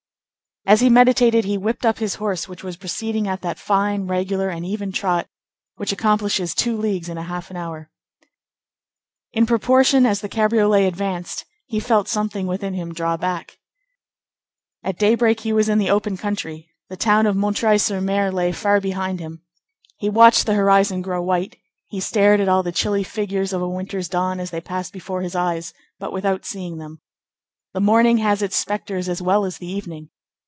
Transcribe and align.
As 0.63 0.79
he 0.81 0.91
meditated, 0.91 1.43
he 1.43 1.57
whipped 1.57 1.87
up 1.87 1.97
his 1.97 2.15
horse, 2.15 2.47
which 2.47 2.63
was 2.63 2.77
proceeding 2.77 3.27
at 3.27 3.41
that 3.41 3.57
fine, 3.57 4.05
regular, 4.05 4.49
and 4.49 4.63
even 4.63 4.91
trot 4.91 5.27
which 5.77 5.91
accomplishes 5.91 6.53
two 6.53 6.77
leagues 6.77 7.09
and 7.09 7.17
a 7.17 7.23
half 7.23 7.49
an 7.49 7.57
hour. 7.57 7.89
In 9.33 9.47
proportion 9.47 10.05
as 10.05 10.21
the 10.21 10.29
cabriolet 10.29 10.85
advanced, 10.85 11.45
he 11.65 11.79
felt 11.79 12.07
something 12.07 12.45
within 12.45 12.75
him 12.75 12.93
draw 12.93 13.17
back. 13.17 13.57
At 14.83 14.99
daybreak 14.99 15.39
he 15.39 15.51
was 15.51 15.67
in 15.67 15.79
the 15.79 15.89
open 15.89 16.15
country; 16.15 16.69
the 16.89 16.95
town 16.95 17.25
of 17.25 17.35
M. 17.43 17.55
sur 17.55 17.97
M. 17.97 18.05
lay 18.33 18.51
far 18.51 18.79
behind 18.79 19.19
him. 19.19 19.41
He 19.97 20.09
watched 20.11 20.45
the 20.45 20.53
horizon 20.53 21.01
grow 21.01 21.23
white; 21.23 21.57
he 21.87 21.99
stared 21.99 22.39
at 22.39 22.47
all 22.47 22.61
the 22.61 22.71
chilly 22.71 23.03
figures 23.03 23.51
of 23.51 23.63
a 23.63 23.67
winter's 23.67 24.07
dawn 24.07 24.39
as 24.39 24.51
they 24.51 24.61
passed 24.61 24.93
before 24.93 25.23
his 25.23 25.33
eyes, 25.35 25.73
but 25.97 26.13
without 26.13 26.45
seeing 26.45 26.77
them. 26.77 27.01
The 27.73 27.81
morning 27.81 28.19
has 28.19 28.43
its 28.43 28.55
spectres 28.55 29.09
as 29.09 29.23
well 29.23 29.43
as 29.43 29.57
the 29.57 29.67
evening. 29.67 30.09